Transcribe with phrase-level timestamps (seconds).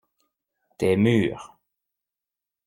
[0.79, 1.37] Tes murs.